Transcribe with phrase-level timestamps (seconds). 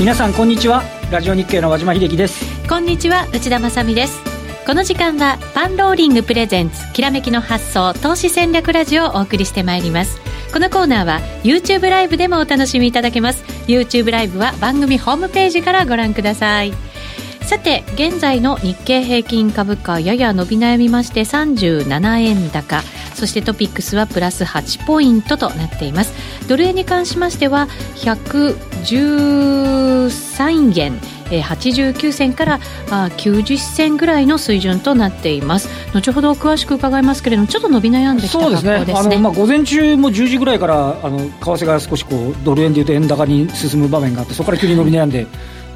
[0.00, 0.82] 皆さんこんにちは。
[1.10, 2.42] ラジオ日経の和島秀樹です。
[2.66, 4.18] こんにちは内田まさです。
[4.64, 10.18] この時間はパンローリングプレゼンツきらめきの発想投資戦略ラジオをお送りしてまいります。
[10.54, 13.44] このコーナーは YouTube ライブでもお楽しみいただけます。
[13.66, 16.72] YouTube ライブは番組ホームページからご覧ください。
[17.42, 22.82] さて現在の日経平均株価やや伸び悩みまして37円高。
[23.14, 26.14] そしてトピックスはプラス8ポイントとなっています。
[26.48, 27.68] ドル円に関しましては
[28.80, 30.98] 13円
[31.38, 35.68] 89銭から90銭ぐらいの水準となっています。
[35.94, 38.84] 後ほど詳しく伺いますけれどもちょっと伸び悩んできた格好ですね。
[38.94, 45.26] あの、まあ、午前中も10時ぐらいからあの為替が少しこうドル円でいうと円高に進む場面があってそこから急に伸び悩んで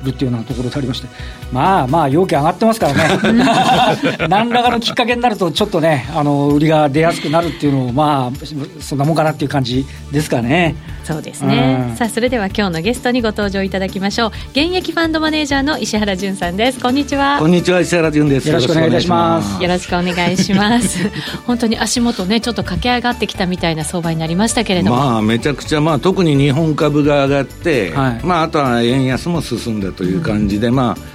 [0.04, 1.08] るっていうようなところでありまして、
[1.52, 3.32] まあまあ、容器上がってますからね、
[4.28, 8.46] 何らかのきっかけになると、ちょっとね、あの売りが出やすくなるっていうのを、まあ、
[8.80, 10.74] そんなもんかなっていう感じですかね。
[11.04, 14.30] そうですね、うん、さあそれでは今日のゲストにご登場いただきましょう。
[14.52, 16.80] 現役ファンドマネージャーの石原潤さんです。
[16.80, 17.38] こんにちは。
[17.38, 18.48] こんにちは石原潤です。
[18.48, 19.62] よろしくお願いします。
[19.62, 20.98] よろしくお願いします。
[21.46, 24.96] 本当に足元ねちょっと駆け上がってきたみたいな相場になりましたけれども。
[24.96, 31.14] まあめちゃくちゃまあ特に日本株が上がって、はい、まああとは円安も進んだという感じで、うん、まあ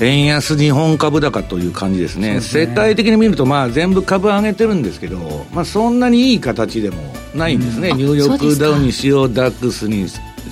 [0.00, 2.66] 円安日本株高という感じですね、すね。
[2.66, 10.06] 世界的に見ると、まあ、全部株上げてるんですけど、まあ、そんなにいい形でもないんですね、うん、ニューヨークダウンにしよう、ダックスに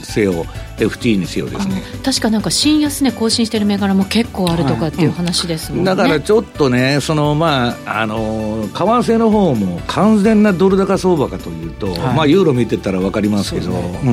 [0.05, 0.44] せよ、
[0.78, 1.83] FT にせよですね。
[2.05, 14.00] 確かなんか新安値更新している銘柄も結構あるとかっていう話ですもんね、はいうん、だからちょっとねそのまああの為替の方も完全なドル高相場かというと、はい、まあユーロ見てたら分かりますけど、ね。
[14.05, 14.11] う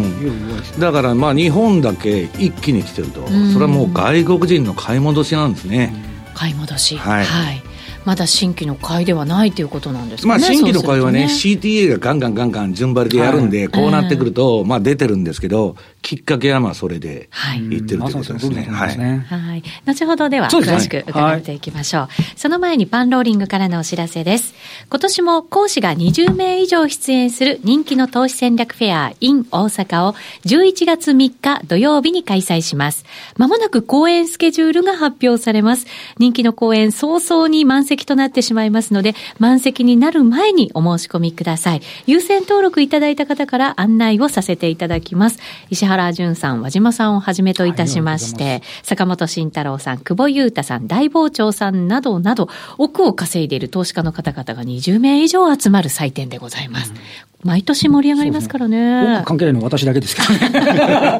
[0.78, 5.94] ん、だからまあ日本だけ一気に来てると、それはもう外国人の買い戻しなんですね、
[6.34, 6.98] 買い戻し。
[6.98, 7.73] はい、はい
[8.06, 17.30] まだ新規の買いではないということなんですかね、まあ、新規の買いはね、ね CTA がガンガンガンガン順張りでやるんで、はい、こうなってくると、まあ出てるんですけど、きっかけはまあそれで
[17.70, 18.64] 言ってるということですね。
[18.64, 18.98] はい。
[18.98, 19.64] はい。
[19.86, 22.02] 後ほどでは詳しく伺っていきましょう。
[22.04, 24.54] はい、その前にパンローリングからのお知らせです。
[24.90, 30.14] 今年も講師が20名以上出演する人気の投資戦略フェア in 大阪を
[30.46, 33.06] 11月3日土曜日に開催します。
[33.38, 35.88] まもなく講演スケジュールが発表されます。
[36.18, 41.82] 人気の講演早々に満席となってしまいますので、満席になる前にお申し込みください。
[42.08, 45.40] 優先登録いただいた方から案内をさせていただきます。
[45.70, 56.92] 石原淳さん、和島さんをはじめといたしまして、はい、坂本慎太郎さん、久保優太さん、大傍聴さんなどなど、億を稼いでいる投資家の方々が20名以上集まる祭典でございます。
[56.92, 56.94] う
[57.30, 59.18] ん毎年盛り上がりますからね。
[59.18, 61.20] ね関係ないのは私だけですけどね。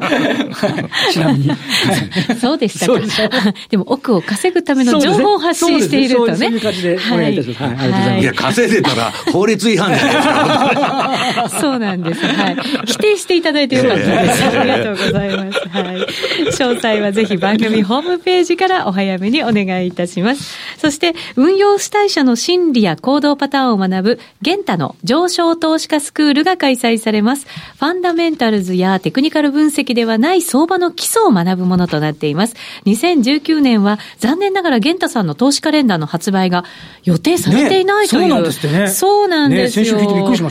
[1.12, 1.50] ちなみに。
[2.40, 3.52] そうでしたか。
[3.68, 6.50] でも奥を稼ぐための情報を発信しているとね。
[6.64, 7.62] 感じでお願いいたします。
[7.62, 7.72] はい。
[7.74, 8.22] ありがとうございます。
[8.22, 10.28] いや、稼いでたら法律違反じゃないです
[11.50, 11.60] か。
[11.60, 12.26] そうなんです。
[12.26, 12.56] はい。
[12.86, 14.44] 否定していただいてよかったです。
[14.44, 15.68] ありがとうございます。
[15.68, 15.84] はい。
[16.50, 20.56] 詳細はぜひ番組ホームページからお早めにお願いいたします。
[20.78, 27.46] そして、運用主体者の心理や行動パターンを学ぶ、ゲンタの上昇投資家スクールが開催されます。
[27.78, 32.54] ファンダメンタルズやテクニカル分析ではない相場の基礎を学ぶものとなっています。
[32.86, 36.53] 2019年は残念ながら玄太さんの投資カレンダーの発売が
[37.02, 38.22] 予定されていないという。
[38.22, 38.88] ね、そうなんですね。
[38.88, 39.96] そうなんですよ。
[39.96, 40.04] ね、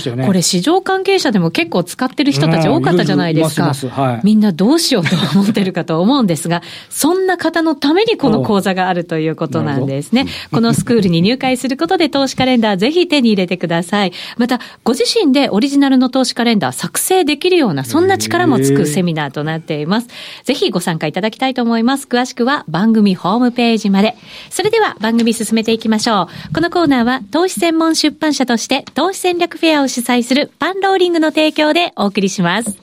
[0.10, 0.26] よね。
[0.26, 3.72] これ市場関係者でも結構使ってる人たち多かったじゃないですか。
[3.72, 10.26] うん、はい、みんなどうしようと思ってるかと思うんですが、 そんな方のためにこの講座があるということなんですね。
[10.52, 14.12] このスクールに入会することで投資カレンダーぜひ手に入れてください。
[14.38, 20.08] また、ご自身でオリジナルルの投資カレンダー作成できるような、そんな力もつくセミナーとなっています。
[20.44, 22.08] ぜひご参加いただきたいと思います。
[22.08, 24.16] 詳しくは番組ホームページまで。
[24.50, 26.54] それでは番組進めていきまましょう。
[26.54, 32.78] このコーナーは投資専門出版社として投資戦略フェアを主催するパンローリングの提供でお送りします。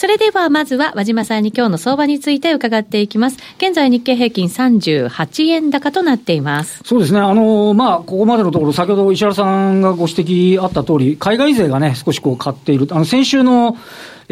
[0.00, 3.36] それではまずは和島さんに今日の相場について伺っていきます。
[3.58, 6.80] 現在日経平均38円高となっています。
[6.86, 7.20] そうですね。
[7.20, 12.88] あの、まあ、ここまでのところ、先ほど石原さんがご指摘あった通り、海外勢がね、少しこう買っている。
[12.92, 13.76] あの、先週の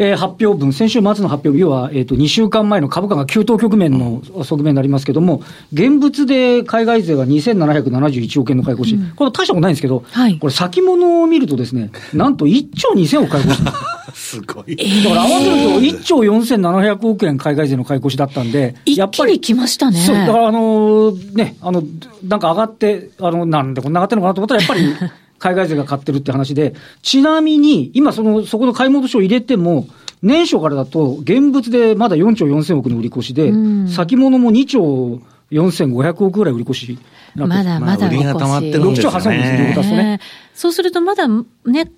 [0.01, 5.43] えー、発表分、先週末の発表日は、えっ、ー、と、2週間前の株価が急騰局面の側面になりますけれども、
[5.73, 13.61] 現物で海外勢が2771億円の買い越し、うん、これ大したことないんですけど、はい、これ先物を見るとですね、なんと1兆2000億買い越し。
[14.15, 14.75] すごい。
[15.03, 19.39] だから合わせると1兆4700億円海外勢の買い越しだったんで、やっぱり。
[19.41, 19.99] 来ましたね。
[19.99, 21.83] そう、だからあのー、ね、あの、
[22.23, 29.87] なんか上がって、あの、なんでこんな上がってるのかなと思ったら、やっぱり、海外勢が買ってるって話で、ちなみに、今その、そこの買い戻しを入れても、
[30.21, 33.51] 年初からだと、現物でまだ4兆4000億の売り越しで、
[33.87, 35.21] 先物も2兆
[35.51, 36.97] 4500億ぐらい売り越し
[37.35, 39.73] まだまだ売りが溜まってるんですよね。
[39.75, 40.19] 両ね。
[40.53, 41.45] そうするとまだね、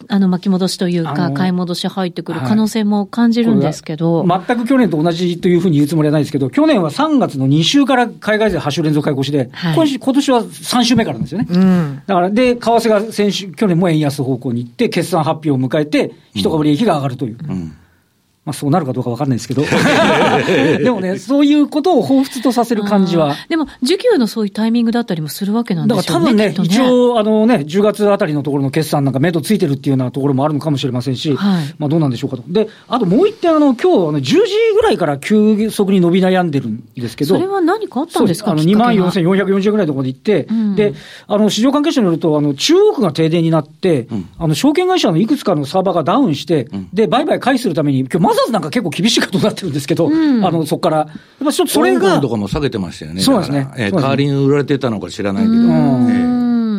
[0.08, 11.48] あの巻き戻しというか、買い戻し入ってくる可能性も感じるんですけど、はい、全く去年と同じというふうに言うつもりはないですけど、去年は3月の2週から海外勢8週連続買い越しで、はい、今今年は3週目からなんですよね。
[11.50, 17.38] うん、だから、で、為替が先週、去年も円安方向に行って、決算発表を迎えて、一株利益が上がるという。
[17.50, 17.76] うん
[18.44, 19.62] まあ、そうなるかどうか分かんないですけど、
[20.84, 23.36] でもね、そういうことを彷彿とさせる感じは。
[23.50, 26.08] でも、需給のそういうタイミングだったりもするわけなんですよね。
[26.08, 26.56] だから多分ね、ね。
[26.64, 32.44] 一応、あのね、10月あたりのところの決算なんか、目処ついてるっていうようなところもあるのかもしれませんし、はい、まあどうなんでしょうかと。
[32.48, 34.34] で、あともう一点、あの今日あの10時
[34.74, 40.96] ぐらいから急速に伸び悩んでるんですけど、それは何かあったんですか、あの2万4440円ぐらいのところで行って、うん、で、
[41.28, 51.08] あの市場関係者によると、あの中国が停電になって、うん、あの証券会社のいくつかのサーバーがダウンして、うん、で、売買回避するために、今日マザーズなんか結構厳しいことになってるんですけど、うん、あのそこから、やっ
[51.46, 52.22] ぱちょっとそれが。
[52.22, 53.22] とかも下げてましたよね。
[53.22, 53.68] そうですね。
[53.78, 56.32] えー、代わりに売られてたのか知らないけど。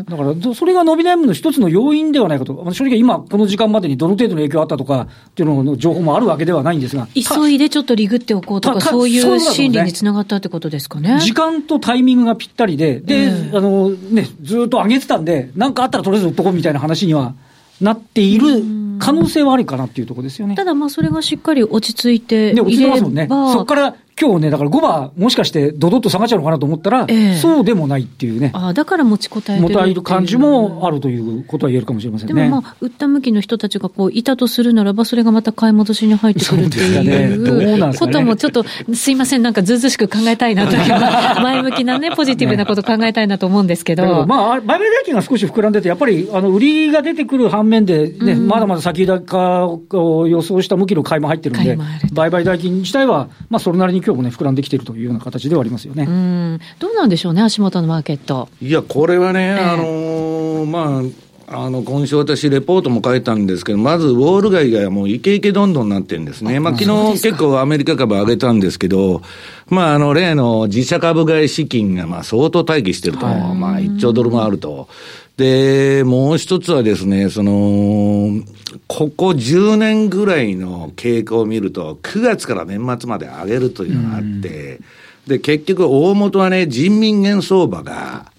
[0.04, 7.06] だから、それが伸び悩むの一つの要因ではないかと、正直今、この時間までにどの程度の影響あったとかっていうのの情報もあるわけではないんですが。
[7.14, 11.20] 急いでちょっとリグっておこうとか、そういう心理につながったってことですかね。
[11.20, 17.34] 時間とタイミングがぴったりで、で、あのね、ずっと上げてたんで、なんかあったらとりあえず売っとこうみたいな話には
[17.80, 18.62] なっている
[19.02, 20.54] 可能性はあるかなっていうところですよね。
[20.54, 23.26] ただ、まあ、それがしっかり落ち着いて落ち着いてますもんね。
[23.28, 28.50] そこから今日ね、だから5番、もしかしてどどっと下がっちゃうのかなと思ったら、えー、そうでもないっていうね。
[28.54, 32.34] あだから持ちこたえてる持たえる感じもあるということは言えるかもしれませんね。
[32.34, 37.98] でもまあ、売った向きの人たちがこういたとするならば、それがまた買い戻しに入ってくるっていう。
[37.98, 38.64] こともちょっと、
[38.94, 40.78] すいません、なんかずうずしく考えたいなという、
[41.42, 44.26] 前向きなね、ポジティブなこと考えたいなと思うんですけど。
[44.26, 51.78] まあ、売買代金が少し膨らんでて、やっぱりあの売りが出てくる反面でね、うん、まだまだ先高を予想した向きの買いも入ってるんで、
[52.12, 56.58] 売買代金自体は、まあ、それなりに今日もね、膨らんできてるというような形ではありますよね。
[56.78, 58.48] どうなんでしょうね、足元のマーケット。
[58.60, 69.22] いや、これはね、えー、あのー、まあ、あの今週、私、レポートも書いたんですけど、まずウォール街がもうイケイケどんどんなってるんですね、まあ昨日結構アメリカ株上げたんですけど、
[69.68, 74.88] まあ、あの例の自社株買い資金がまあ相当待機してると、まあ1兆ドルもあると。
[75.36, 78.42] で、もう一つはですね、その、
[78.86, 84.80] ここ10年ぐらいの傾向を見ると、9月から年末まで上げるというのがあって、
[85.26, 88.32] で、結局大元はね、人民元相場が、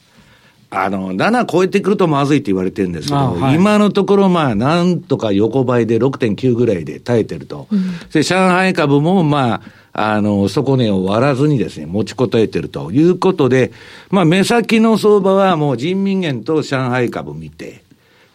[0.69, 7.67] あの、7超えてくるとまずいって言われてるんですけど、はい、今のところまあ、なんとか横ばいで6.9ぐらいで耐えてると。
[7.71, 9.61] うん、で、上海株もまあ、
[9.93, 13.71] あの、底値を割らずにですね、持ちこたえてるということで、
[14.09, 17.82] まあ、目先の相場はもう人民元と上海株見て、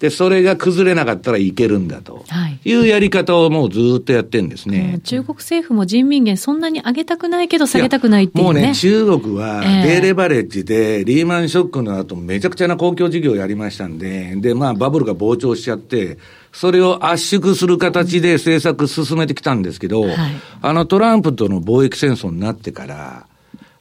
[0.01, 2.25] で、それが崩れなかったらいけるんだと。
[2.65, 2.75] い。
[2.75, 16.19] うやり方をもうずっとやってるんですね、中国政府も人民元そんなに上げたくないけど下げたくないっていう、ね、もうね、中国は低レバレッジでリーマンショックの後めちゃくちゃな公共事業をやりましたんで、で、まあバブルが膨張しちゃって、
[16.53, 20.15] それを圧縮する形で政策進めてきたんですけど、はい、
[20.63, 23.27] あのトランプとの貿易戦争になってから、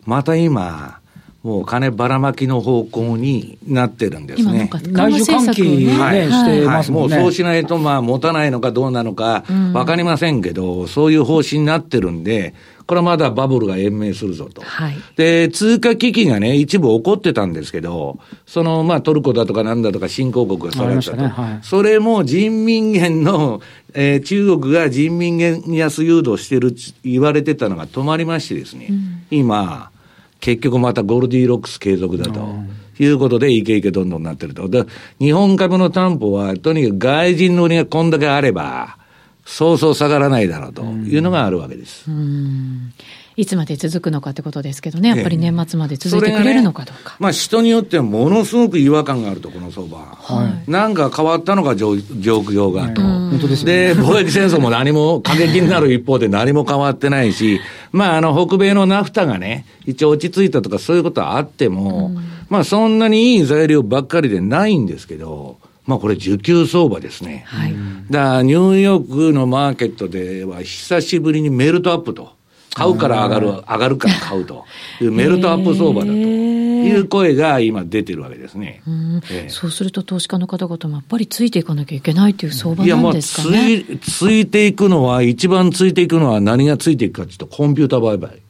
[0.05, 0.99] また今、
[1.43, 4.69] もう金ばらまきの方向になってるんですね。
[4.91, 12.53] 内需喚起ね、はい、してますもんね、はい、もうそうしないと、まあ、持たないのかどうなのか、わかりませんけど、うん、そういう方針になってるんで、
[12.87, 14.61] これはまだバブルが延命するぞと。
[14.61, 21.17] はい、で、通貨危機がね、一部起こってたんですけど、その、まあ、トルコだとかなんだとか新興国が下がったと。
[21.17, 21.27] ね。
[21.27, 23.61] はい、それも人民元の、
[23.93, 26.73] えー、中国が人民元安誘導してる、
[27.03, 29.91] 言われてたのが止まりましてですね、うん、今、
[30.39, 32.45] 結局またゴールディロックス継続だと。
[32.99, 34.67] いうことで、イケイケどんどんなってると。
[34.69, 34.83] で、
[35.19, 38.97] 日本株の担保は、とにかく外人の売りがこんだけあれば、
[39.45, 42.09] そうそう下がらないだろうというのがあるわけです。
[43.37, 47.11] いつまで続くのかってことですけどね、やっぱり年末まで続いてくれるのかどうか。
[47.11, 49.99] ね、まあ人によってはものすごく違和感があると、この相場。
[49.99, 53.01] はい、なんか変わったのか、状況がと。
[53.29, 57.59] 本当です、ね、で、貿易戦争も何も過激になる一方で何も変わってないし、
[57.91, 67.43] まああの北米のナフタがね、一応落ち着いたとかそういうことはあっても、うん、まあそんなにいい材料ばっかりでないんですけど、まあこれ需給相場ですね。
[67.47, 67.75] はい。
[68.09, 72.37] だニューヨークのマーケットでは久しぶりにメルトアップと。
[72.77, 74.63] 買うから上がる、上がるから買うと
[75.01, 76.11] いうメルトアップ相場だと
[76.85, 78.81] いう声が今出てるわけですね。
[79.31, 83.69] えー、そうすると投資家の方々もやっぱりついていかなきゃいけないという相場なんですかね。
[83.69, 88.41] いや、まあ、つい、ついていくのは、一番ついていくのは何がついていくかというと、コンピューター売買。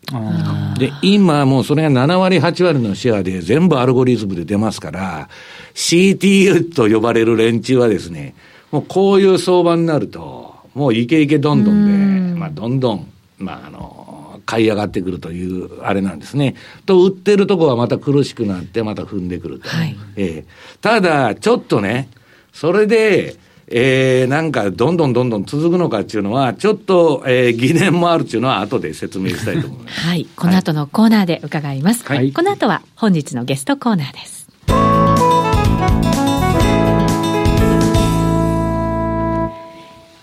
[0.77, 5.29] で、今もうそれが7割、8割のシェアで全部アルゴリズムで出ますから、
[5.73, 8.33] CTU と呼ばれる連中はですね、
[8.71, 13.07] もうこういう相場になると、もうイケイケどんどんで、まあどんどん、
[13.37, 14.16] まああの、
[14.47, 16.55] 買い上がってくるという、あれなんですね。
[16.85, 19.67] と、売ってるとこはまた苦しくなって、また踏んでくると。
[19.69, 22.09] はい、えー、ただ、ちょっとね、
[22.53, 23.35] それで、
[23.69, 29.99] えー、なんかどんどんどんどん続くのかっていうのは、ちょっと、えー、疑念もあるっていうのは後で説明したいと思います。
[30.07, 30.25] はい。
[30.37, 32.05] この後のコーナーで伺います。
[32.05, 32.31] はい。
[32.31, 34.36] この後は本日のゲストコーナーです。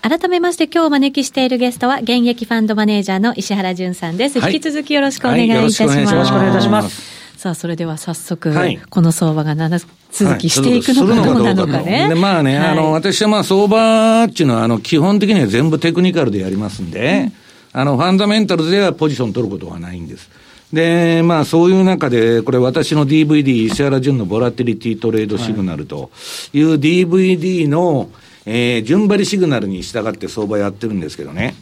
[0.07, 4.39] 改めまして今日お招きしているゲストは現役ファンドマネージャーの石原淳さんです。
[4.39, 5.97] はい、引き続きよろしくお願いいたします。
[5.97, 7.39] はい、よろしくお願いいたします。
[7.39, 9.79] さあ、それでは早速、はい、この相場が長
[10.11, 12.07] 続きしていくのかどうなのかね。
[12.07, 17.31] でまあね、はい、あの、私はまあ相場っていうのは、あの、基本的には全部テクニカルでやりますんで、
[17.73, 20.29] うん、あの、ファンダメンタルズではポジション取ることはないんです。
[20.71, 26.11] で、まあそういう中で、これ私の DVD、石原淳のボラティリティトレードシグナルと
[26.53, 28.11] いう DVD の、
[28.45, 31.55] えー、順張りシグナルに従って相場やってるんですけどね。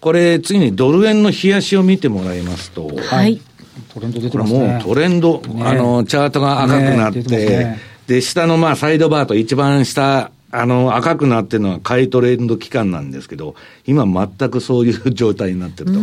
[0.00, 2.88] これ、次にドル円の冷やしを見てもらいますと。
[2.88, 3.40] はい。
[3.92, 4.58] トレンド出てますね。
[4.58, 13.54] もうトレンド、ね、あの、チャートが赤くなって、ね、で、下のまあサイドバーと一番下、あの、赤くなってるのは買いトレンド期間なんですけど、
[13.86, 15.98] 今全くそういう状態になってると。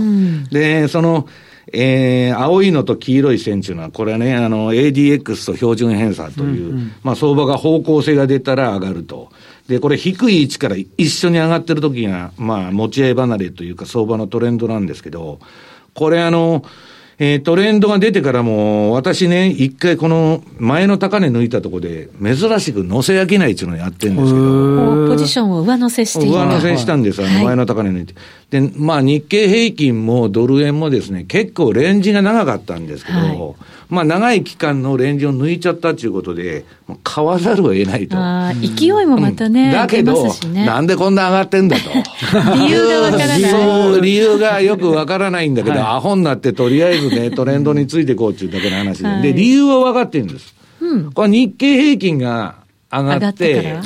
[0.53, 1.27] で、その、
[1.71, 9.29] えー、青いのと黄色い線っていうのは、これはね、あの、ADX と標準偏差という、うんうん、まあ相場が方向性が出たら上がると。
[9.67, 15.39] で、これ低い位置から一緒に上がってる時が、まあ、持ち合い離れというか相場のトレンドなんですけど、
[15.93, 16.63] これあの、
[17.19, 25.07] えー、トレンドが出てからも、私ね、一回この前の高値抜いたところで、珍しく乗せ飽きないっていうのをやってるんですけど。
[25.07, 28.13] ポジションを上乗せして上乗せしたんです、あの前の高値抜いて。
[28.13, 33.55] はい、で、まあ日経平均もドル円もですね、結構レンジが長かったんですけど、はい
[33.89, 36.63] まあ、長い期間のレンジを抜いちゃったということで、
[37.03, 38.17] 買わざるを得ないと。
[38.61, 41.89] 勢いもまたね、うん、だけど、ね、なんでこんな上がってんだと。
[42.55, 43.41] 理由がわからない。
[43.41, 49.07] そう、理由がよくわからないんだけど、はい、アホになってとりあえずね、トレンドについていこうっていうだけの話で。
[49.07, 50.53] はい、で、理由は分かってるんです。
[50.79, 52.55] うん、これ日経平均が
[52.91, 53.77] 上がって、って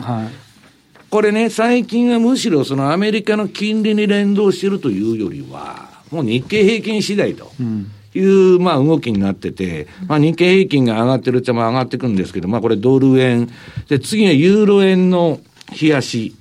[1.10, 7.52] これね、最近はむしろそのアメリカの金利に連動してるというよりは、もう日経平均次第と。
[7.60, 13.50] うんいう、まあ、動きになってて、まあ、日経平均が上がってるっちゃ、まあ、上がってくんですけど、まあ、これドル円。
[13.88, 15.40] で、次はユーロ円の
[15.80, 16.36] 冷やし。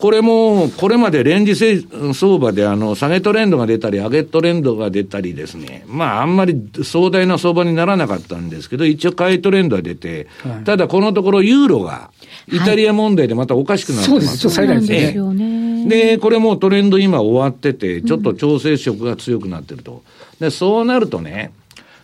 [0.00, 5.84] これも、これまでレンジ相場で、あの、下げトレンドが出たり、上げトレンドが出たりですね。
[5.86, 12.10] まあ、あんまり壮大な相場にならなかったんですけど、一応買いトレンドは出て、はい、ただこのところユーロが、
[12.50, 15.86] イタリア問題でまたおかしくなってます、はい、そうです、ですよね。
[15.86, 20.02] で、これもトレンド今終わってて、ちょっと調整色が強くなってると。
[20.40, 21.52] で、そうなるとね、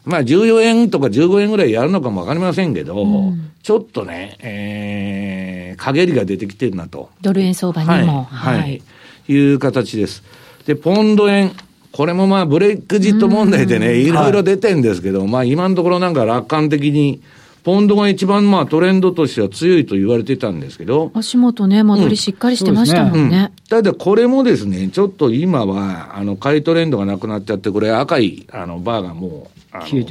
[0.06, 7.10] まあ14円とか15円ぐらいやるのかもわかりませんけど、うん、ちょっとね、えー、陰りが出てきてるなと。
[7.20, 8.22] ドル円相場にも。
[8.22, 8.60] はい。
[8.60, 8.82] はい、
[9.28, 10.22] いう形です。
[10.64, 11.52] で、ポンド円。
[11.90, 17.20] これもまあブレックジット問題でね、いろいろ出てんですけど、はい、まあ今のところなんか楽観的に、
[17.64, 21.10] ポンドが一番まあトレンドとしては強いと言われてたんですけど。
[21.14, 23.18] 足元ね、戻りしっかりしてましたもんね。
[23.22, 29.55] うんねうん、ただこれもですね、ちょっと今は、あの、買いトレンドがなくなっちゃって、これ赤い、あの、バーがもう、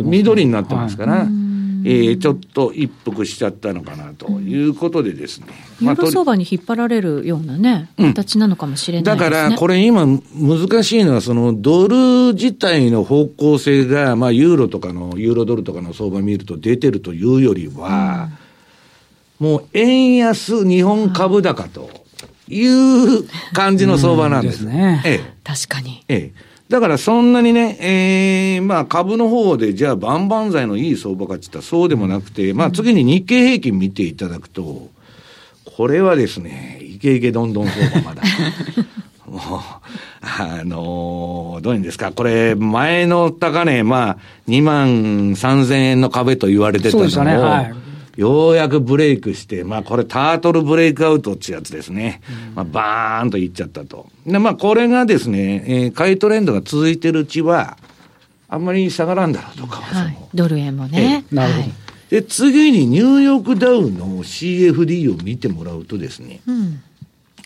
[0.03, 1.45] 緑になってますから、はい
[1.87, 5.47] えー、ちょっと一服しちゃったのかなということでですね。
[5.79, 18.29] ユーロ相場に引っ張られるようなね、形なのかもしれない、ね、だからこれ今難しいのはそのドル自体の方向性が、まあユーロとかの、ユーロドルとかの相場見ると出てるというよりは、
[19.39, 21.91] うん、もう円安日本株高と
[22.47, 24.65] いう感じの相場なんです。
[24.65, 25.03] うん、ですね。
[25.05, 25.33] ええ。
[25.43, 26.03] 確かに。
[26.07, 26.54] ええ。
[26.67, 34.89] だからそんなにね、ええー、まあ株の方でじゃあ万々歳のいい相場かって言ったらそうでもなくて、まあ次に日経平均見ていただくと、
[35.65, 38.23] これはですね、イケイケどんどん相場まだ。
[39.27, 39.59] もう、
[40.21, 44.17] あのー、どういうんですか、これ、前の高値、まあ、
[44.47, 47.73] 2万3000円の壁と言われてたのを、ねはい、
[48.15, 52.21] ようやくブレイクして、まあこれタートルブレイクアウトってやつですね。
[52.49, 54.07] うん、まあバーンといっちゃったと。
[54.25, 57.77] で、まあこれがですね、えー、買いトレンドが続いてるうちは、
[58.47, 61.25] あんまり下がらんだろうとか、はい、ドル円もね。
[61.31, 61.67] なるほど。
[62.09, 66.81] で、次にニューヨークダウの CFD を見てもらうとですね、うん、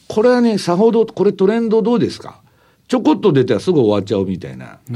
[0.07, 2.41] これはね、さほど、これトレンドどうですか？
[2.89, 4.79] ちょこっと出たらすぐ終わっちゃうみたいな。
[4.89, 4.95] うん、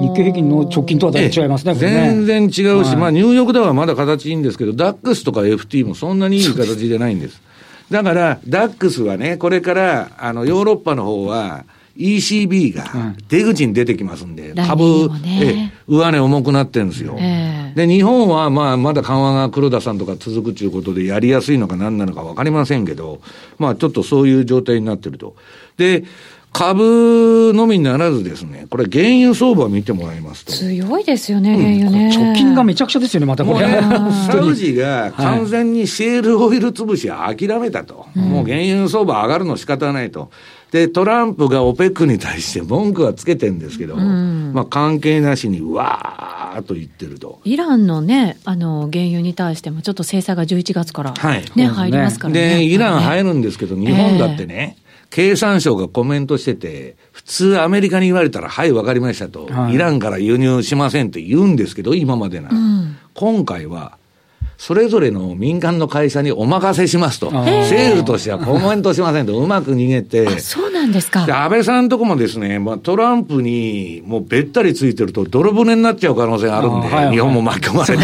[0.00, 7.40] 日経平均の直近とはだいぶ違いますね、全然違うし、はい、まあニューヨークダウはまだ形いいんですけど、ダックスとか FT もそんなにいい形じゃないんです。
[7.90, 11.64] だから、ダックスはね、これから、あの、ヨーロッパの方は、
[11.96, 12.84] ECB が
[13.28, 17.16] 出口に出てきますんで、うん、株、ね、え上値重くなってるんですよ。
[17.18, 23.20] えー、で、日本はまあ、まだ緩和が黒田さんとか続くということでやりやすいのか何なのか分かりませんけど、
[23.58, 25.34] まあ、ちょっとそういう状態になってると。
[25.76, 26.04] で、
[26.52, 30.52] 株のみならずですね、これ原油相場を見てもらいますと。
[30.52, 32.08] 強いですよね、原油ね。
[32.08, 33.66] 貯金がめちゃくちゃですよね、またこれ。
[34.26, 38.06] サウジが完全にシェールオイル潰し諦めたと。
[38.14, 40.30] もう原油相場上がるの仕方ないと。
[40.72, 47.40] で、トランプが OPEC に対して文句はつけてるんですけど、うん、まあ関係なしにわーっと言ってると。
[47.44, 52.56] イランのね、あの、原油に対してもちょっと制裁が11月からね、はい、入りますからね。
[52.56, 62.56] で、イラン入るんですけど、日本だってね、えー経産省がコメントしてて、普通アメリカに言われたら、はい、わかりましたと、はい、イランから輸入しませんって言うんですけど、今までなら。
[62.56, 63.98] うん、今回は、
[64.60, 67.30] それぞれの民間の会社にお任せしますと。
[67.30, 70.38] 政府としてはコメントしませんと、うまく逃げて。
[70.38, 71.24] そうなんですか。
[71.24, 78.02] で、安倍さんとこもですね、まあ、トランプにもうべったりついてると泥船になっちゃう可能性があるんで、はい、日本も巻き込まれて、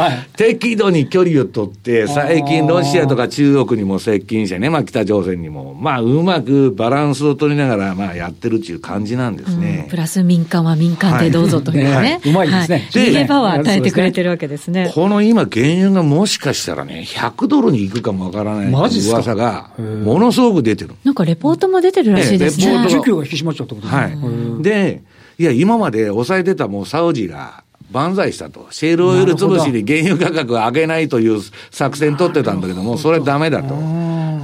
[0.00, 9.82] はい、適度に距離を取って、最近ロシアとか中国にも接近してね、まあ北朝鮮にも、まあうまくバランスを取りながら、まあやってるっていう感じなんですね。
[9.84, 11.92] うん、プラス民間は民間でどうぞというね。
[11.92, 12.88] はい、うまいですね。
[12.92, 14.90] 逃げ場は与えてくれてるわけですね。
[14.94, 20.94] この今原油がもしかしたらね、100ドルに行くかもわからない噂が、ものすごく出てる。
[21.04, 22.66] なんかレポートも出てるらしいですね。
[22.66, 22.96] レポート。
[22.96, 24.00] 需給が引き締まっちゃったことですね。
[24.00, 24.62] はい。
[24.62, 25.02] で、
[25.38, 28.66] いや、今まで抑えてたもうサウジが、万歳したと。
[28.70, 31.40] シェールオイル潰しで原油価格を上げないという
[31.70, 33.74] 作戦取ってたんだけども、それダメだと。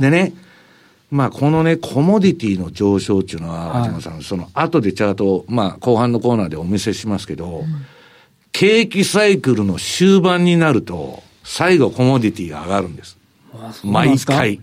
[0.01, 0.33] でね、
[1.11, 7.65] まあ、このね、コモディティの上昇っていうのは、和島さん、その後でチャート、まあ、後半のコーナーでお見せしますけど、うん、
[8.53, 13.19] 景気サイクルの終盤になると、最後コモディティが上がるんです。
[13.85, 14.57] 毎回。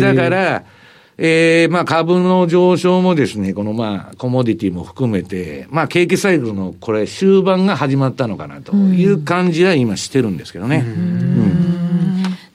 [0.00, 0.64] だから、
[1.18, 10.84] えー、まあ株の上昇もですね、このまあコモディティも含めて、まあ景気サイクルのこれ終盤が始まったのかなという感じは今してるんですけどね。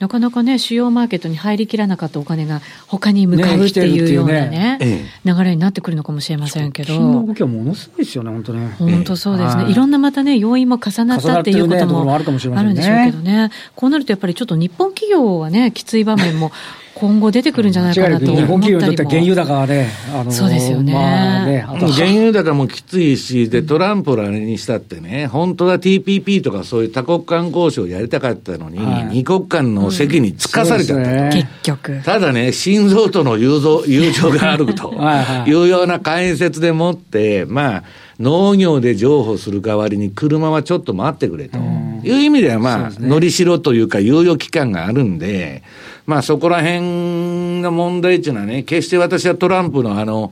[0.03, 6.99] なかなかね、主要マーケットに入りきらなかったお金が他に向かうっていうようなね、ね流れになってくるのかもしれませんけど。
[6.99, 8.75] の動きはものすごいですよね、本当ね。
[8.77, 9.71] 本当そうですね。
[9.71, 13.49] いろんなまたね、要因も重なったっていうこともあるんでしょうけどね。
[13.75, 16.51] こうなるとやっぱりちょっと日本企業はね、きつい場面も
[16.95, 20.93] 今後出てくるんじゃないかなと日本企業にとっては原油高はね、あのそうですよね。
[20.93, 32.01] まあ、ね原油高もきついし、で、トランプらにしたってね、本当は TPP とかそういう多国間交渉をやりたかったのに、はい、二国間の席につかされちゃった、ね、結局。
[32.03, 34.93] ただね、心臓との友情友情があると。
[35.47, 37.83] いうような解説でもって、まあ、
[38.19, 41.57] 農業で譲歩する代わりに車はちょっと待ってくれと。
[42.03, 45.63] いう意味では、まあ、のりしろというか猶予期間があるんで、
[46.05, 50.31] まあそこら辺の問題っていうのはね、決して私はトランプのあの、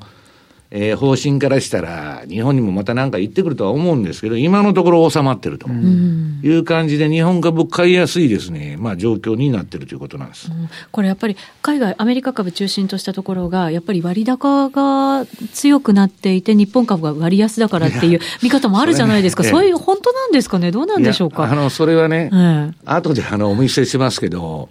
[0.74, 21.44] えー、方針からしたら、日本にもまた何か言ってくるとは思うんですけど、今のところ収まってるという感じで、日本株買いやすいですね、まあ、状況になってるということなんです、うん、これやっぱり、海外、アメリカ株中心としたところが、やっぱり割高が強くなっていて、日本株が割安だからっていう見方もあるじゃないですか、そそういう、本当なんですかね、どうなんでしょうか？
[21.52, 24.70] あのそれはね、うん、後であのお見せしますけど、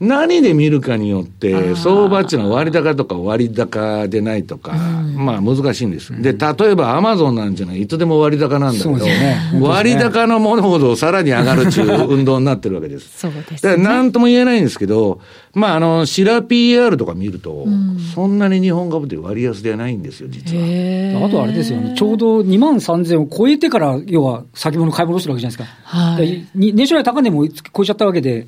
[0.00, 6.12] 何で見るかによって、相場っていうのは割高とか割高でないとか、まあ難しいんです。
[6.22, 13.10] で、例えばアマゾンなんていうのはいつでも割高なんだけど、ね、割高のものほどさらに上がるっていう運動になってるわけです。
[13.18, 13.82] そうです、ね。
[13.82, 15.20] なんとも言えないんですけど、
[15.52, 17.66] まああの、シラ PR とか見ると、
[18.14, 21.26] そんなに日本株って割安ではないんですよ、実は。
[21.26, 25.76] あとあれですよね、ちょうど2万3000を超えてから、要は先物買い戻してるわけじゃないですか。
[25.82, 26.46] はい。
[26.54, 28.46] 年初来高値も超えちゃったわけで、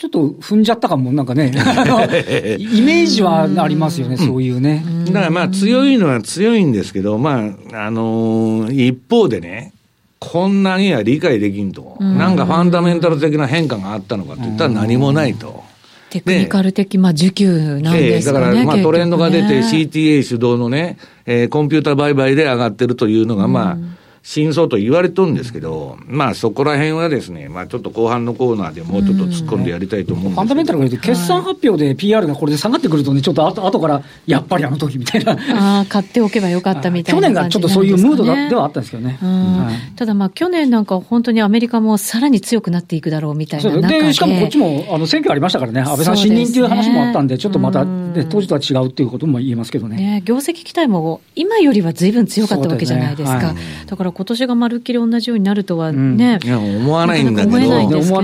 [0.00, 1.52] ちょっと踏んじゃったかも、なんかね、
[2.58, 4.82] イメージはありますよね、そういうね。
[5.04, 9.74] だからまあ強いのは強いんですけど、まあ、あのー、一方でね、
[10.18, 12.16] こんなには理解できんと、ん。
[12.16, 15.62] なんかファンダメンタル的な変化があったのかって言ったら何もないと。
[16.08, 23.78] テクニカル的、まあ、需給なんですね、えー、だから、まあ、トレンドが出て、CTA 主導のね、えー、コンピューター売買で上がってるというのが、まあ、
[24.22, 35.32] 真相と言われとるんですけど、まあそこら辺はですね、まあちょっと後半のコーナーでもうちょっと突っ込んでやりたいと思うんですけファンダメンタルが言うと、決算発表で PR がこれで下がってくるとね、ちょっと後後 からやっぱりあの時みたいな。
[35.32, 39.18] ああ、買っておけばよかったみたいな、ね、去年がちょっとそういうムードではあったんですけどね。
[39.20, 44.02] はい、ただまあ去年なんか本当にアメリカもさらに強くなっていくだろうみたいな中で。
[44.02, 49.96] で、しかもこっちもあの選挙ありましたからね、安倍さん信任っていう話もあったんで、ちょっとまた、ね、当時とは違うっていうことも言えますけどね。
[49.96, 53.38] ね業績期待も今よりはずいぶん強かったわけじゃないですか。
[53.40, 53.56] だはい、
[53.86, 57.58] だから今年が丸きり同じようになるとはね、うん、いや思わないんだけど、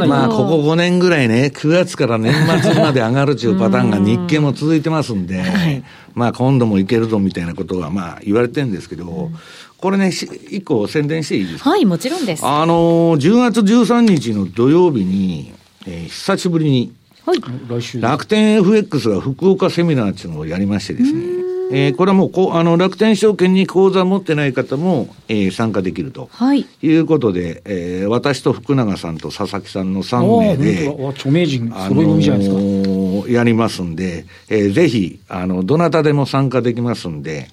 [0.06, 5.82] まあ、ここ5年ぐらいね、9月から年末まで上がるというパターンが日経も続いてますんで、はい、
[6.14, 9.34] まあ今度もいけるぞみたいなことはまあ言われてるんですけど、うん、
[9.78, 11.70] これね、一個宣伝していいですか？
[11.70, 12.44] はい、もちろんです。
[12.44, 15.52] あの、10月13日の土曜日に、
[15.86, 16.92] えー、久しぶりに、
[17.24, 17.40] はい、
[18.00, 21.20] 楽天 FX が福岡セミナーっていうのをやりましてですね、
[21.72, 37.50] えー、これはもうこあの楽天証券に口座を持ってない方も、えー、参加できると、はい、いうことで、えー、私と福永さんと佐々木さんの3名で、著名人、あのー、やりますんで、えー、ぜひあの、どなたでも参加できますんで、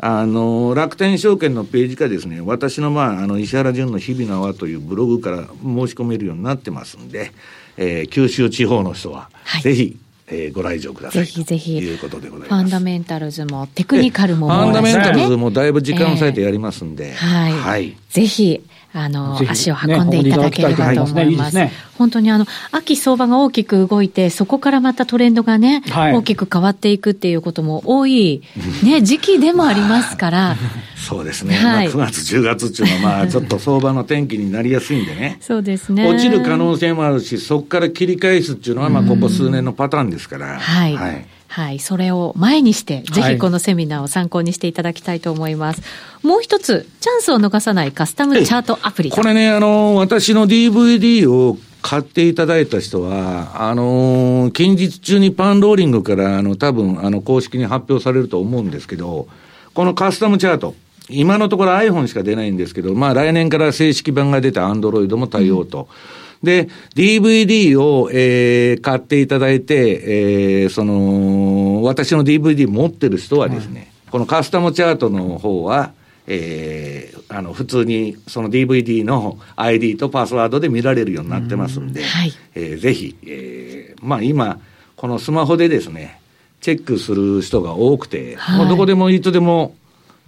[0.00, 7.32] あの、楽天証券のページがですね、私の、まあ、あの、石原淳の日々の輪というブログから申し込めるようになってますんで、
[7.76, 9.28] えー、九州地方の人は、
[9.62, 9.96] ぜひ、
[10.30, 11.24] えー、ご来場ください。
[11.24, 11.78] ぜひぜひ。
[11.78, 12.62] いうことでございます。
[12.62, 17.10] ファンダメンタルズもテクニカルも、ね、ファンダメンタルズもだいぶ時間を割いてやりますんで。
[17.10, 17.52] えー、はい。
[17.52, 17.96] はい。
[18.10, 18.62] ぜひ、
[18.92, 21.58] あの、足を運んでいただければと思います。
[21.98, 28.42] 本当にあの、秋相場が大きく動いて、そこからまたトレンドがね、はい、大きく変わっていくっていうことも多い、
[28.84, 30.56] ね、時期でもありますから。
[30.96, 31.54] そうですね。
[31.56, 35.38] はい、まあ、9月、10月っていうのは、まあ、 ちょっと相場の天気になりやすいんでね。
[35.40, 36.08] そうですね。
[36.08, 40.58] 落ちる可能性もあるし、そこから切り返すっていうのは、まあ、ここ数年のパターンですから。
[40.58, 40.96] はい。
[40.96, 45.80] はいはい、それを前にして、ぜひこのセミナーを参考にしていただきたいと思います。
[45.80, 45.86] は
[46.22, 49.10] い、もう一つ、チャンスを逃さないカスタムチャートアプリ。
[49.10, 59.26] これね、あの、私の DVD を買っていただいた人は、あの近日中にパンローリングから、あの、多分、あの、公式に発表されると思うんですけど、
[59.72, 60.74] このカスタムチャート、
[61.08, 65.88] 今のところ iPhone しか出ないんですけど、まあ来年から正式版が出た Android も対応と。
[66.12, 75.92] うんで、DVD を、えー、買っていただいて、えー、その、私の DVD 持ってる人はですね、はい、このカスタムチャートの方は、
[76.26, 82.04] えー、あの、普通にその DVD の ID とパスワードで見られるようになってますんで、ん。
[82.04, 84.60] はい、えー、ぜひ、えー、まあ今、
[84.94, 86.20] このスマホでですね、
[86.60, 89.74] チェックする人が多くて、はい、もうどこでもいつでも、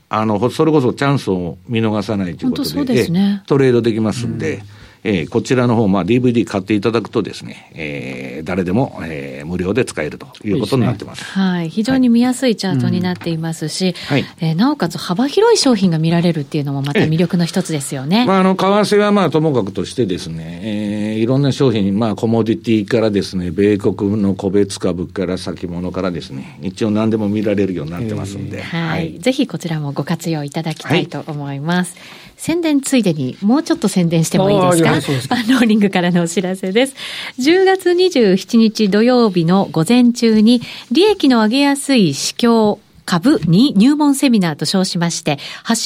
[0.08, 11.20] あの、それこそチャンスを見逃さないということで、でね、トレードできますんで、うんえー、こちらの方、まあ、DVD 買っていただくとですね、えー、誰でも、えー、無料で使えるということになってます。
[11.20, 11.70] いいすね、はい。
[11.70, 18.26] 非常に見やすいチャートになっていますし、はい、えー、なおかつ幅広い商品が見られるっていうのもまた魅力の一つですよね。
[18.26, 28.60] まあ、あの、為替はまあ、ともかくとしてですね、えー、いろんな商品、まあ、コモディティからですね、米国の個別株から先物からですね、一応何でも見られるようになってますんで。
[28.60, 29.18] はい、はい。
[29.18, 31.94] ぜひこちらもご活用いただきたいと思います。
[31.94, 35.36] はい宣伝ついでにもうちょっと宣伝してもいいですか？
[35.36, 36.94] パンローリングからのお知らせです。
[37.38, 45.38] 10月27日土曜日の午前中に利益の上げやすい市況株に入門セミナーと称しまして、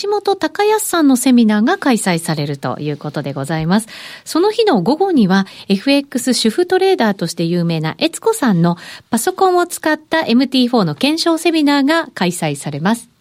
[0.02, 3.88] 橋本隆康さんのセミナーが開催されるということでございます。
[4.24, 8.76] その日の午後には、FX 主婦トレーダーとして有名な悦子さんの
[9.08, 13.13] パソコンを使った MT4 の検証セミナーが開催されます。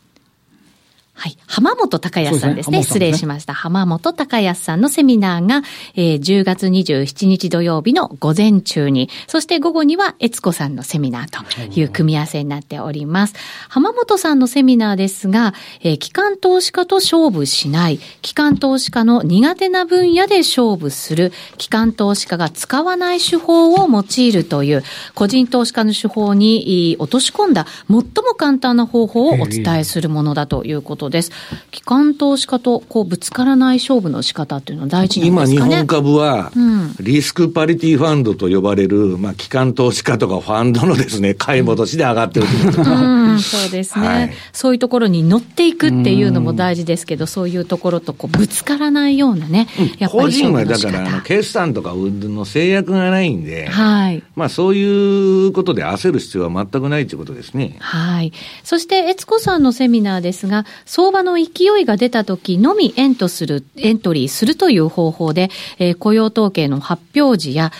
[1.15, 1.37] はい。
[1.47, 2.77] 浜本隆康さんですね。
[2.77, 3.53] すね失礼しました。
[3.53, 5.61] 浜本隆康さんのセミナーが、
[5.95, 13.35] えー、10月27日土曜日の午前中に、そして午後には悦子さんのセミナーという組み合わせになっております。
[13.69, 28.03] 浜本さんのセミナーですが、えー、機関投資家と勝負しない、機関投資家の苦手な分野で勝負する、機関投資家が使わない手法を用いるという、個人投資家の手法に落とし込んだ最も
[28.35, 31.31] 簡単な方法をお伝えするものだということことです。
[31.71, 35.67] 機関投資家とこうぶつからない勝負の仕方っていうのは大事なんですかね？
[35.67, 36.51] 今、日本株は、
[36.99, 42.91] リスクパリティファンドと呼ばれる、まあ、機関投資家とかファンドのですね、買い戻しで上がってるということ。
[42.91, 42.93] う
[43.33, 49.67] ん、そうですね、はい、そういうところに乗っていくっていうのも大事ですけど、そういうところとこうぶつからないようなね、
[49.99, 54.23] やっぱり個人はだから、決算とかの制約がないんで、はい。
[54.35, 57.75] まあ、そういうことで焦る必要は全くないということですね。
[57.79, 58.31] はい。
[58.63, 67.71] そして、悦子さんのセミナーですが、相場の勢いが出た時のみエントする、エントリーするという方法で、えー、雇用統計の発表時や、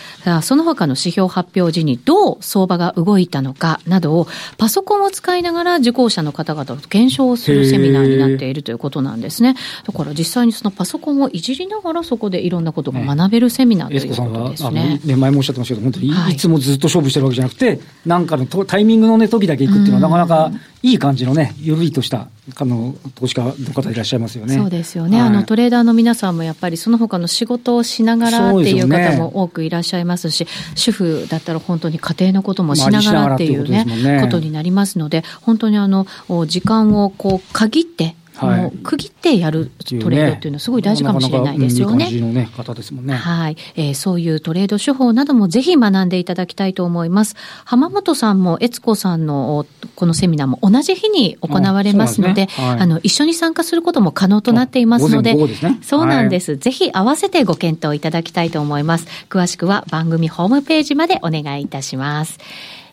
[0.42, 9.54] その他の指標発表時にどう相場が動いたのかなどを、パソコンを使いながら受講者の方々と検証するセミナーになっているということなんですね。
[9.86, 15.00] だから実際にそのパソコンをいじりながらそこでいろんなことが学べるセミナーということですね。
[15.06, 24.54] ね前もおっしゃってましたけど、本当にいつもずっと勝負してるわけじゃなくて、はい、なんかのタイミングのね、時だけ行くっていうのはなかなかいい感じのね、ゆるいとしたあの投資家の方いらっしゃいますよね。
[24.54, 36.06] そうですよね、はい、あのトレーダーの皆さんもやっぱりその他の仕事をしながらっていう方も多くいらっしゃいますし、すね、主婦だったら本当に家庭のこともしながらっていうね、ねことになりますので、本当にあの
[36.48, 42.10] 時間をこう限ってはい、区切ってやるトレードっていうのはすごい大事かもしれないですよね。
[42.10, 43.14] いいね方ですもんね。
[43.14, 43.94] はい、えー。
[43.94, 47.36] そういうトレード手法などもぜひ学んでいただきたいと思います。
[47.64, 49.66] 浜本さんも悦子さんの
[49.96, 52.68] このセミナーも同じ日に行われますので、あ、ね。
[52.70, 59.08] はい、あの一緒に参加することも可能となっていますので、でね、そうなんです、はい、ぜひ合わせてご検討いただきたいと思います。
[59.30, 62.40] 詳しくは番組ホームページまでお願いいたします。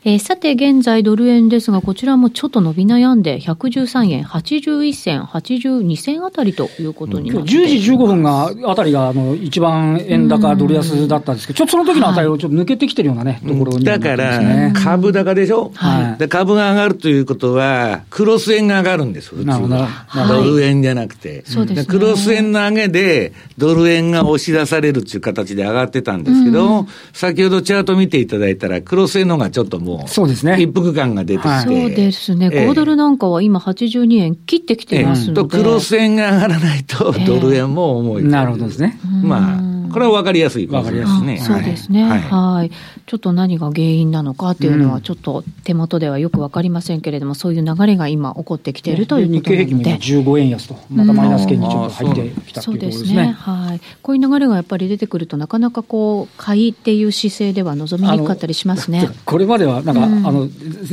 [0.02, 20.06] えー、さて、現在ドル円ですが、こちらもちょっと伸び悩んで、113円81銭、82銭あたりということになって10時15分が、あたりが、あの、一番円高ドル安だったんですけど、ちょっとその時のあたりをちょっと抜けてきてるようなね、ところに、ね、だから、株高でしょ、はい、で株が上がるということは、クロス円が上がるんです、普通は。
[20.28, 21.42] ドル円じゃなくて。
[21.44, 30.60] そうです、ね、クロス円の上げで、ドル円が押し出されるっていう形で上がってたんですけど、うん、先ほどチャート見ていただいたら、クロス円の方がちょっともう、そうですね。
[30.60, 31.48] 一服感が出てきて。
[31.48, 32.48] はい、そうですね。
[32.48, 35.40] 5ドルなんかは今82円切ってきてますので。
[35.40, 38.98] えー、と、クロス円が上がらないと、ドル円も重い、えー、なるほどですね。
[39.22, 41.38] まあ、これは分かりやすい分かりやすいね。
[41.38, 42.20] そうですね、はい。
[42.20, 42.70] はい。
[43.06, 49.66] ちょっと何が原因なのかっていうのは、ちょっと手元ではよく分かりませんけれども、そういう流れが今起こってきているということなので。
[49.66, 53.02] 日経平均も15円安と、またマイナス圏にちょっと入ってきたということですね。
[53.02, 53.32] ですね。
[53.32, 53.80] はい。
[54.02, 59.08] こういう流れがやっぱり出てくると、なかなかこう、買いっていう姿勢では望みにくかったりしますね。
[59.24, 60.48] これまでは、なんか、うん、あの、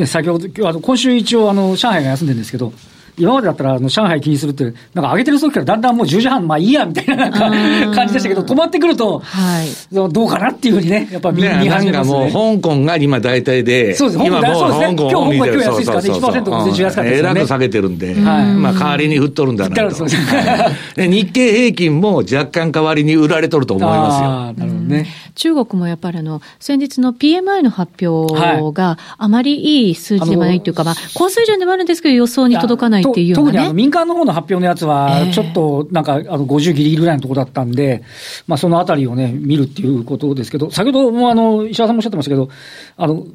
[0.05, 2.73] 先ほど、あの今週一応、あの、上海が休んでるんですけど、
[3.19, 7.39] 今までだったら、あの上海気にするって、なんか上げてる時からだんだんもう10時半、まあいいやみたいななんか
[7.95, 12.17] 感じでしたけど、止まってくると、はい、どうかなっていうふうにね、やっぱ見,、ね、見始めますね。
[12.31, 17.29] もう香港が今大体で、そうです、今もう香港、ね、今日香港今日安いですからね、1%も全然安かったですね。
[17.31, 20.05] えらく下げてるんで、はい、まあ代わりに振っとるんだなと。
[20.97, 24.29] 日経平均も若干代わりに売られとると思いますよ。
[24.29, 25.07] なるほどね。
[25.37, 38.03] 中国もやっぱりあの、先日の PMI の発表があまりいい数字ではないというか、まあ、高水準でもあるんですけど予想に届かないっていうね、特にあの民間の方の発表のやつは、ちょっとなんか、あの、50ギリギリぐらいのところだったんで、
[38.47, 42.49] まあ、そのあたりをね、見るっていうことですけど、先ほどもあの、石原さんもおっしゃってましたけど、
[42.97, 43.25] あの、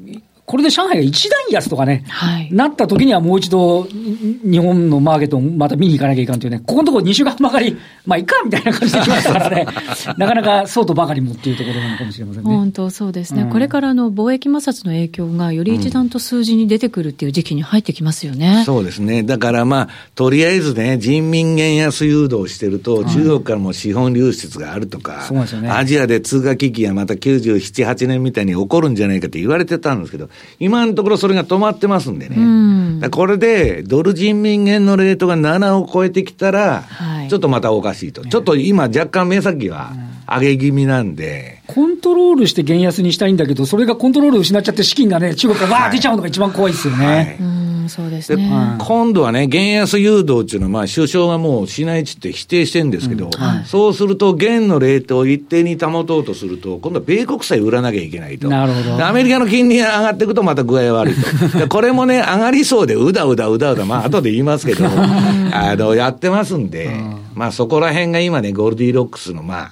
[0.45, 9.65] これで上海が一段安とかね、はい、なった時にはもう一度、日本のマーケットをまた見に行かなきゃいかんというね、ここのところ2週間ばかり、まあ、いっかみたいな感じで来ましたからね、
[10.17, 12.49] なかなかそうとばかりもっていうところなのかもしれませんね。
[12.49, 18.57] 本当そうですね、うん、これからの貿易摩擦の影響がより一段と数字に出てくるっていう時期に入ってきますよね。
[18.59, 19.23] うん、そうですね。
[19.23, 30.29] だからまあ、とりあえずね、人民元安誘導してると、中国からも資本流出があるとか、ね、アジアで通貨危機がまた97、8年みたいに起こるんじゃないかって言われてたんですけど、
[30.59, 32.35] 今のところろそれが止まってますんでね。
[32.37, 38.25] うん、これで、ドル人民元のレートが7を超えてきたら、はい、ちょっとまたおかしいと。
[38.25, 39.93] ちょっと今若干目先は
[40.27, 41.52] 上げ気味なんで。
[41.67, 47.37] コントロールして減安にしたいんだけど、それがコントロール失っちゃって資金がね、中国からわー出ちゃうのが一番怖いですよね。
[47.39, 48.77] はいそうですね。
[48.79, 58.47] 今度はね、減安誘導っていうのは、まあ、首相がもうしないっつって否定してるんですけど、うんはい、そうすると、元のレートを一定に保とうとすると、今度は米国債売らなきゃいけないと。
[58.47, 59.05] なるほど。
[59.05, 61.15] アメリカの金利が上がっていくと、また具合悪い
[61.59, 61.67] と。
[61.69, 64.85] これもね、上がりそうで、うだうだうだうだ、まあ、後で言いますけど、
[65.51, 66.89] あの、やってますんで、
[67.35, 69.71] まあ、そこら辺が今ね、ゴールディロックスの、まあ、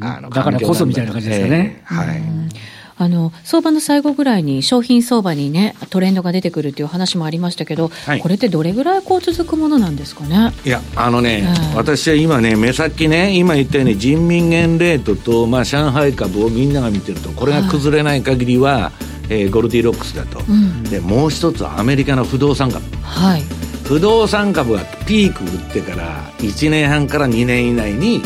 [0.00, 1.82] あのだからこそみたいな感じですよね。
[1.90, 2.22] えー、はい。
[2.98, 10.52] あの、相場の最後ぐらいに商品相場にね、トレンドが出てくるっていう話もありましたけど、はい、これってどれぐらいこう続くものなんですかね？
[10.64, 18.92] いや、あのね、えー、私は今ね、目先ね、今言ったように人民元レートと、まあ、上海株をみんなが見てると、これが崩れない限りは、はい、
[19.28, 22.82] えー、ゴルディロックスだと、うん、でもう一つはアメリカの不動産株。
[23.02, 23.42] はい
[23.86, 28.20] 不動産株はピーク打ってから1年半から2年以内に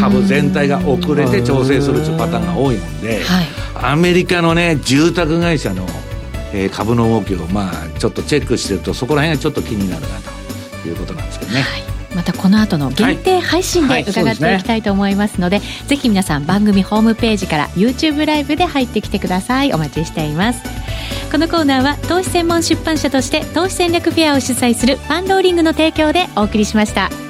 [0.00, 5.86] 株全体が遅れて調整するというパターンが多いので、はい、アメリカのね住宅会社の、
[6.54, 10.08] えー、株の動きをまあちょっとチェックしてるとそこら辺がちょっと気になるな
[10.82, 11.60] ということなんですけどね。
[11.60, 11.82] はい。
[12.14, 19.72] またこの後の限定配信で伺っていきたいと思いますのではいでね、ぜひ皆さん番組ホームページから YouTube ライブで入ってきてください。
[19.72, 20.83] お待ちしています
[21.34, 27.23] このコーナーは投資専門出版社として投資戦略フェアを主催するファンローリングの提供でお送りしました。